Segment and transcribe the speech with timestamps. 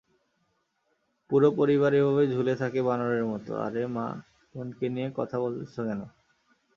[1.29, 6.01] পুরো পরিবার এভাবে ঝুলে থাকে বানরের মতো--- আরে মা-বোনকে নিয়ে কথা বলতেছ কেন?